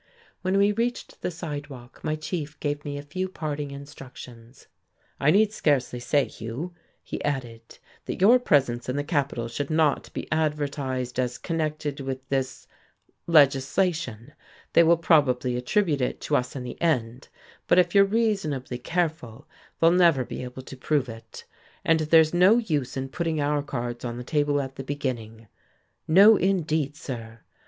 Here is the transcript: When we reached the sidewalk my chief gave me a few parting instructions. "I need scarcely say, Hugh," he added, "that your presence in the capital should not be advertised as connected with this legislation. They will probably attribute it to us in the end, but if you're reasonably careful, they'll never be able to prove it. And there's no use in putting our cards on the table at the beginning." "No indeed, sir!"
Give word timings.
When 0.41 0.57
we 0.57 0.71
reached 0.71 1.21
the 1.21 1.29
sidewalk 1.29 1.99
my 2.03 2.15
chief 2.15 2.59
gave 2.59 2.83
me 2.83 2.97
a 2.97 3.03
few 3.03 3.29
parting 3.29 3.69
instructions. 3.69 4.65
"I 5.19 5.29
need 5.29 5.53
scarcely 5.53 5.99
say, 5.99 6.25
Hugh," 6.25 6.73
he 7.03 7.23
added, 7.23 7.77
"that 8.05 8.19
your 8.19 8.39
presence 8.39 8.89
in 8.89 8.95
the 8.95 9.03
capital 9.03 9.47
should 9.47 9.69
not 9.69 10.11
be 10.13 10.27
advertised 10.31 11.19
as 11.19 11.37
connected 11.37 11.99
with 11.99 12.27
this 12.29 12.65
legislation. 13.27 14.33
They 14.73 14.81
will 14.81 14.97
probably 14.97 15.55
attribute 15.55 16.01
it 16.01 16.19
to 16.21 16.35
us 16.35 16.55
in 16.55 16.63
the 16.63 16.81
end, 16.81 17.27
but 17.67 17.77
if 17.77 17.93
you're 17.93 18.03
reasonably 18.03 18.79
careful, 18.79 19.47
they'll 19.79 19.91
never 19.91 20.25
be 20.25 20.41
able 20.43 20.63
to 20.63 20.75
prove 20.75 21.09
it. 21.09 21.45
And 21.85 21.99
there's 21.99 22.33
no 22.33 22.57
use 22.57 22.97
in 22.97 23.09
putting 23.09 23.39
our 23.39 23.61
cards 23.61 24.03
on 24.03 24.17
the 24.17 24.23
table 24.23 24.59
at 24.61 24.77
the 24.77 24.83
beginning." 24.83 25.47
"No 26.07 26.37
indeed, 26.37 26.95
sir!" 26.95 27.41